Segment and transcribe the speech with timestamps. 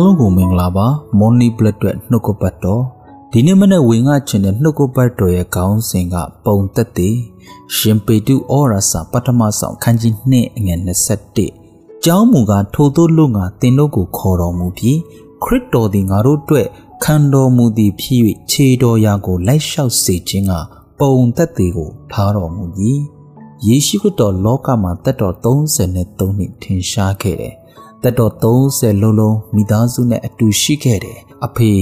[0.00, 0.86] အားလုံးကိုမင်္ဂလာပါ
[1.18, 2.82] မော်နီဘလက်အတွက်နှုတ်ကပတ်တော်
[3.32, 7.16] ဒီနေ့မနေ့ဝင်ငါချင်တဲ့နှုတ်ကပတ်တော်ရဲ့ခေါင်းစဉ်ကပုံသက်တည်
[7.76, 10.80] ရှင်ပေတုဩရစာပထမဆောင်ခန်းကြီး2အငယ်
[11.42, 14.98] 21ကျောင်းမူကထိုသို့လို့ငါတင်တို့ကိုခေါ်တော်မူပြီး
[15.44, 16.66] ခရစ်တော်သည်ငါတို့အတွက်
[17.04, 18.20] ခံတော်မူသည်ဖြစ်၍
[18.50, 20.52] ခြေတော်ရာကိုလိုက်လျှောက်စေခြင်းက
[20.98, 23.00] ပုံသက်တည်ကိုထားတော်မူပြီး
[23.66, 26.00] ယေရှုခရစ်တော်လောကမှာတက်တော်33နှ
[26.44, 27.54] စ်ထင်ရှားခဲ့တယ်
[28.02, 31.72] တက်တော်30လုံးလုံးမိသားစုနဲ့အတူရှိခဲ့တယ်အဖေ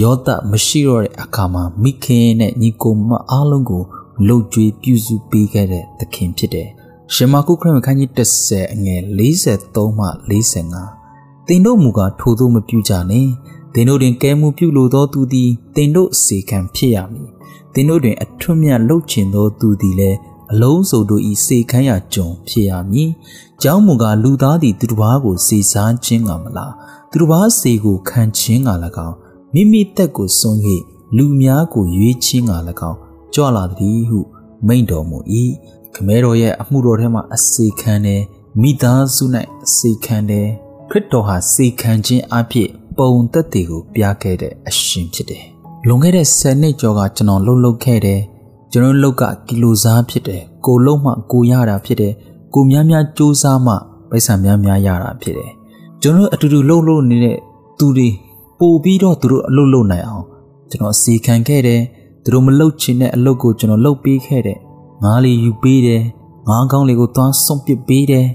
[0.00, 3.82] ယောသမရှိတော့တဲ့အခါမှာမိခင်နဲ့ညီကိုမအားလုံးကို
[4.26, 6.68] လှုပ်ကြွေးပြုစုပေးခဲ့တဲ့သခင်ဖြစ်တယ်
[7.14, 9.02] ရှင်မာကုခရစ်ခန်းကြီး30အငယ်
[9.46, 10.06] 43မှ
[10.40, 13.28] 45တင်တို့မူကားထိုသို့မပြုကြနဲ့
[13.74, 17.28] တင်တို့တွင်ကဲမှုပြုလိုသောသူသည်တင်တို့အစီခံဖြစ်ရမည်
[17.74, 20.18] တင်တို့တွင်အထွတ်မြတ်လှုပ်ချင်သောသူသည်လည်း
[20.52, 23.10] အလုံးစုံတို့ဤစေခမ်းရကြုံဖြစ်ရမည်။
[23.62, 26.72] ကျောင်းမူကားလူသားသည်သူတစ်ပါးကိုစေစားခြင်းကမလား
[27.10, 28.70] သူတစ်ပါးစေကိုခံခြင်းက၎
[29.08, 29.16] င်း
[29.54, 30.60] မိမိတက်ကိုစွန့်၍
[31.16, 32.52] လူများကိုရွေးခြင်းက၎
[32.90, 32.98] င်း
[33.34, 34.20] ကြွလာသည်ဟု
[34.66, 35.18] မိန့်တော်မူ၏
[35.94, 38.22] ခမဲတော်ရဲ့အမှုတော်ထဲမှာအစေခံတယ်
[38.60, 39.24] မိသားစု၌
[39.64, 40.46] အစေခံတယ်
[40.90, 45.44] ခရစ်တော်ဟာစေခံခြင်းအဖြစ်ပုံသက်တွေကိုပြခဲ့တဲ့အရှင်ဖြစ်တယ်
[45.86, 48.20] လွန်ခဲ့တဲ့10နှစ်ကျော်ကကျွန်တော်လှုပ်လှုပ်ခဲ့တယ်
[48.72, 52.12] ကျွန်တော်လုတ်ကကီလိုစားဖြစ်တယ်ကိုလုံးမှကိုရတာဖြစ်တယ်
[52.54, 53.74] ကိုများများစူးစမ်းမှ
[54.10, 55.50] ပိုက်ဆံများများရတာဖြစ်တယ်
[56.02, 57.38] ကျွန်တော်အတူတူလှုပ်လှုပ်နေတဲ့
[57.78, 58.08] သူတွေ
[58.58, 60.24] ပို့ပြီးတော့သူတို့အလုပ်လုပ်နိုင်အောင်
[60.70, 61.80] ကျွန်တော်စီခံခဲ့တယ်
[62.24, 64.58] သူတို့မလုပ်ချင်တဲ့အလုပ်ကိုကျွန်တော်လုပ်ပေးခဲ့တယ်
[65.02, 66.02] ငားလေးယူပေးတယ်
[66.48, 68.26] ငားကောင်းလေးကိုသွားဆုံးပစ်ပေးတယ်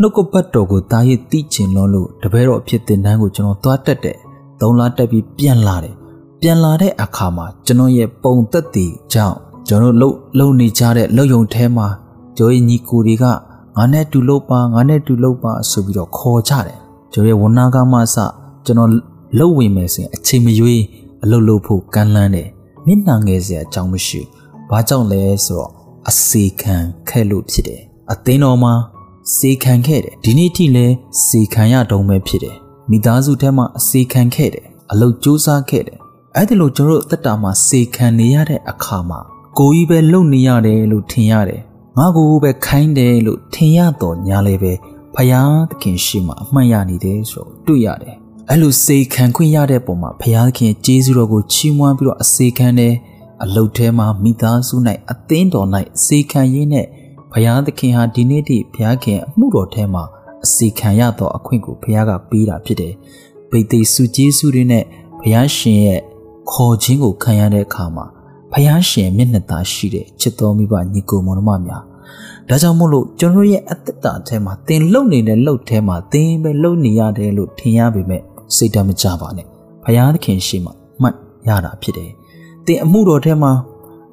[0.00, 4.18] နှုတ်ကပတ်တော်ကိုတားရည်တိချင်လို့လို့တပည့်တော်အဖြစ်တင်တန်းကိုကျွန်တော်သွားတက်တယ်
[4.60, 5.94] သုံးလားတက်ပြီးပြန်လာတယ်
[6.40, 11.86] ပြန်လာတဲ့အခါမှာကျွန်တော်ရဲ့ပုံသက်တည်ကြောင့် ကျွန်တော်လှုပ်လှုပ်နေကြတဲ့လှုပ်ယုံထဲမှာ
[12.36, 13.24] ကျော်ရဲ့ညီကိုတွေက
[13.76, 16.78] ငါနဲ့တူလှုပ်ပါငါနဲ့တူလှုပ်ပါဆိုပြီးတော့ခေါ်ကြတယ်
[17.12, 18.16] ကျော်ရဲ့ဝန်နာကမှစ
[18.64, 18.90] ကျွန်တော်
[19.38, 20.82] လှုပ်ဝင်မယ်ဆိုရင်အချိန်မရွေး
[21.22, 22.48] အလုပ်လုပ်ဖို့ကမ်းလှမ်းတယ်
[22.86, 24.20] မျက်နှာငယ်စရာအကြောင်းမရှိ
[24.70, 25.70] ဘာကြောင့်လဲဆိုတော့
[26.08, 26.76] အစေခံ
[27.08, 27.80] ခဲ့လို့ဖြစ်တယ်
[28.12, 28.72] အသိတော်မှာ
[29.36, 30.94] စေခံခဲ့တယ်ဒီနေ့ထိလည်း
[31.26, 32.56] စေခံရတုံးပဲဖြစ်တယ်
[32.90, 35.98] မိသားစုထဲမှာအစေခံခဲ့တယ်အလုပ်စူးစမ်းခဲ့တယ်
[36.36, 39.20] အဲ့ဒီလိုကျွန်တော်တို့တက်တာမှာစေခံနေရတဲ့အခါမှာ
[39.58, 41.60] ကိုကြီးပဲလုံနေရတယ်လို့ထင်ရတယ်
[41.98, 44.72] ငါကိုပဲခိုင်းတယ်လို့ထင်ရတော့ညာလည်းပဲ
[45.14, 48.16] ဖယားသခင်ရှိမှအမှန်ရနေတယ်ဆိုတော့တွေ့ရတယ်
[48.50, 52.94] အဲ့လိုစေခံခွင့်ရတဲ့ပုံမှာဖယားသခင်ကျေးဇူးတော်ကိုချီးမွမ်းပြီးတော့အစေခံတယ်
[53.42, 54.76] အလုတ်ထဲမှာမိသားစု၌
[55.10, 55.68] အသင်းတော်၌
[56.06, 56.86] စေခံရင်းနဲ့
[57.32, 60.04] ဖယားသခင်ဟာဒီနေ့ထိဘုရားခင်အမှုတော်ထဲမှာ
[60.44, 62.94] အစေခံရသောအခွင့်ကိုဘုရားကပေးတာဖြစ်တယ်
[63.50, 64.84] ဗိသိက်စုကျေးဇူးတွေနဲ့
[65.20, 66.00] ဘုရားရှင်ရဲ့
[66.50, 68.06] ခေါ်ခြင်းကိုခံရတဲ့အခါမှာ
[68.52, 71.82] ဖယားရှင်မျက်နှာသာရှိတဲ့ချစ်တော်မိဘညီကိုမောင်နှမများ
[72.48, 78.22] ဒါကြောင့်မို့လို့ကျွန်တော်ရဲ့အသက်တာထဲမှာသင်လုံနေတဲ့လှုပ်ထဲမှာသင်ပဲလုံနေရတယ်လို့ထင်ရပေမဲ့
[78.56, 79.46] စိတ်တမကြပါနဲ့
[79.84, 80.70] ဖယားသခင်ရှိမှ
[81.02, 81.16] မှတ်
[81.48, 82.10] ရတာဖြစ်တယ်
[82.66, 83.52] သင်အမှုတော်ထဲမှာ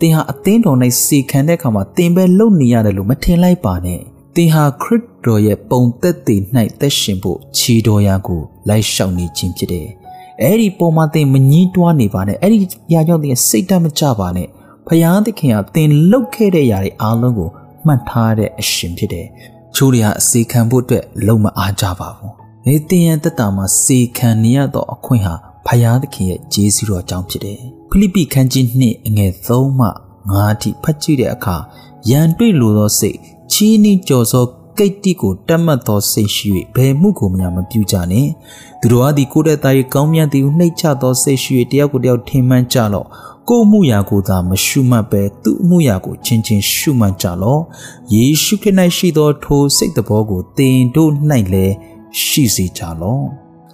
[0.00, 4.00] သင်ဟာအသင်းတော်၌စေခံတဲ့အခါမှာသင်ပဲလုံနေရတယ်လို့မထင်လိုက်ပါနဲ့
[4.36, 6.40] သင်ဟာခရစ်တော်ရဲ့ပုံသက်တည်၌
[6.80, 9.88] သက်ရှင်ဖို့ခြေတော်ရာကိုလိုက်လျှောက်နေခြင်းဖြစ်တယ်
[10.40, 12.58] အဲ့ဒီပုံမှာသင်မငင်းတွားနေပါနဲ့အဲ့ဒီ
[12.92, 14.48] ຢာကြောင့်သင်စိတ်တမကြပါနဲ့
[14.86, 17.50] ဖယားသခင်ကသင်လှုပ်ခဲ့တဲ့ຢာတွေအားလုံးကို
[17.86, 19.26] မှတ်ထားတဲ့အရှင်ဖြစ်တယ်
[19.74, 22.32] ချိုးတွေကအစေခံဖို့အတွက်လုံမအားကြပါဘူး
[22.66, 25.34] နေတင်ရန်တက်တာမှာစေခံနေရတော့အခွင့်ဟာ
[25.66, 27.60] ဖယားသခင်ရဲ့ဂျေဇုတော်ကြောင့်ဖြစ်တယ်
[27.90, 29.88] ဖိလိပ္ပိခန်းကြီး2အငယ်3မှ
[30.30, 31.56] 5အထိဖတ်ကြည့်တဲ့အခါ
[32.10, 33.18] ရန်တွေ့လိုသောစိတ်
[33.52, 34.44] ချီးနှီးကြော်စော
[34.82, 38.30] ကိတ်တိကိုတတ်မှတ်သောစိတ်ရှိ၍ဘယ်မှုကိုမှမပြုကြနှင့်
[38.80, 43.06] သူတို့အားဒီကိုတဲ့သား၏ကောင်းမြတ်သည်ကိုနှိတ်ချသောစိတ်ရှိ၍တယောက်ကိုတယောက်ထင်မှန်ကြလော့
[43.48, 47.62] ကိုမှုရာကိုသာမရှုမှတ်ပဲသူ့မှုရာကိုချင်းချင်းရှုမှတ်ကြလော့
[48.14, 51.10] ယေရှုခရစ်၌ရှိသောထိုစိတ်တော်ကိုသင်တို့၌
[51.52, 51.74] လည်း
[52.22, 53.24] ရှိစေကြလော့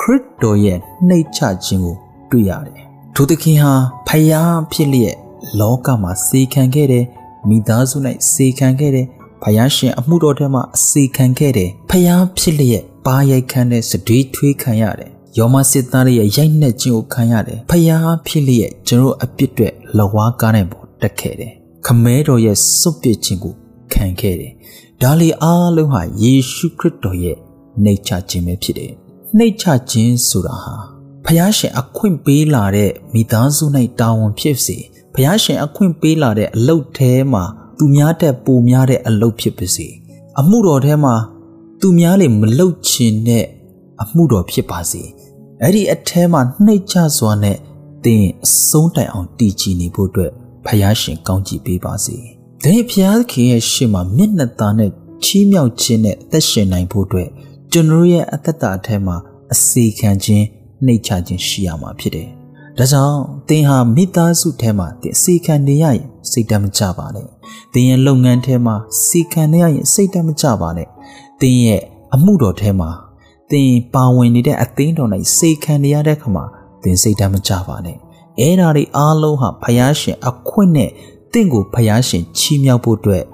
[0.00, 0.78] ခရစ်တော်ရဲ့
[1.08, 1.96] နှိတ်ချခြင်းကို
[2.30, 2.82] တွေ့ရတယ်
[3.14, 3.72] ထိုသခင်ဟာ
[4.08, 5.16] ဖယားဖြစ်လျက်
[5.60, 7.04] လောကမှာစေခံခဲ့တဲ့
[7.48, 7.96] မိသားစု၌
[8.32, 9.06] စေခံခဲ့တဲ့
[9.44, 21.52] ဖယားရှင်အမှုတော်ထဲမှာအစေခံခဲ့တယ်ဖယားဖြစ်လျက်ပါရိုက်ခန်းတဲ့စတေးထွေးခံရတယ်ယောမစစ်သားရဲ့ရိုက်နှက်ခြင်းကိုခံရတယ်ဖယားဖြစ်လျက်ကျွန်တော်အပြစ်တွေလဝါကားနိုင်ပေါ်တက်ခဲ့တယ်
[21.86, 23.54] ခမဲတော်ရဲ့စွန့်ပစ်ခြင်းကို
[23.94, 24.52] ခံခဲ့တယ်
[25.02, 27.36] ဒါလီအားလုံးဟာယေရှုခရစ်တော်ရဲ့
[27.82, 28.92] နှိတ်ချခြင်းပဲဖြစ်တယ်
[29.36, 30.74] နှိတ်ချခြင်းဆိုတာဟာ
[31.24, 33.64] ဖယားရှင်အခွင့်ပေးလာတဲ့မိသားစု၌
[34.00, 34.76] တာဝန်ဖြစ်စေ
[35.14, 37.44] ဖယားရှင်အခွင့်ပေးလာတဲ့အလုပ်ထဲမှာ
[37.78, 39.88] သူများတဲ့ပိုများတဲ့အလုပ်ဖြစ်ပါစေ
[40.40, 41.14] အမှုတော်ထဲမှာ
[41.80, 43.44] သူများလေမလုတ်ချင်တဲ့
[44.02, 45.02] အမှုတော်ဖြစ်ပါစေ
[45.62, 47.56] အဲ့ဒီအထဲမှာနှိတ်ချစွာနဲ့
[48.04, 50.32] သင်အဆုံးတိုင်အောင်တည်ကြည်နေဖို့အတွက်
[50.66, 52.16] ဖယားရှင်ကောင်းချီးပေးပါစေ။
[52.64, 54.90] ဒါဖယားခင်ရဲ့ရှေ့မှာမျက်နှာသားနဲ့
[55.24, 57.28] ချီးမြှောက်ခြင်းနဲ့အသက်ရှင်နိုင်ဖို့အတွက်
[57.72, 59.16] ကျွန်တော်ရဲ့အသက်တာအထဲမှာ
[59.52, 60.46] အစီခံခြင်း
[60.84, 62.28] နှိတ်ချခြင်းရှိရမှာဖြစ်တယ်။
[62.78, 63.18] ဒါကြောင့်
[63.48, 67.26] သင်ဟာမိသားစုထဲမှာသင်စီခံနေရရင်စိတ်တမကြပါနဲ့။
[67.72, 68.74] သင်ရဲ့လုပ်ငန်းထဲမှာ
[69.06, 70.88] စီခံနေရရင်စိတ်တမကြပါနဲ့။
[71.40, 71.82] သင်ရဲ့
[72.14, 72.90] အမှုတော်ထဲမှာ
[73.50, 76.44] သင်ပါဝင်နေတဲ့အသင်းတော်၌စိတ်ခံနေရတဲ့ခါမှာ
[76.82, 77.96] သင်စိတ်တမကြပါနဲ့။
[78.40, 80.90] အဲ့ဒါတွေအားလုံးဟာဖယားရှင်အခွင့်နဲ့
[81.32, 83.24] တင့်ကိုဖယားရှင်ချီးမြှောက်ဖို့အတွက်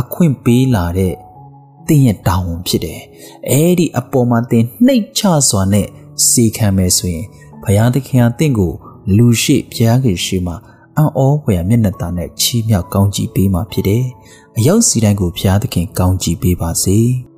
[0.00, 1.14] အခွင့်ပေးလာတဲ့
[1.88, 3.00] တင်းရဲ့တာဝန်ဖြစ်တယ်။
[3.50, 5.86] အဲဒီအပေါ်မှာတင်းနှိတ်ချစွာနဲ့
[6.28, 7.26] စီခံမယ်ဆိုရင်
[7.62, 8.74] ဘုရားသခင်ကတင့်ကို
[9.16, 10.54] လူရှိဘုရားခင်ရှိမှ
[10.96, 14.04] အံ့ဩဖွယ်မျက်နှာသားနဲ့ချီးမြှောက်ကောင်းချီးပေးမှာဖြစ်တယ်။
[14.58, 16.98] အရောက်စီတိုင်းကိုဘုရားသခင်ကောင်းချီးပေးပါစေ။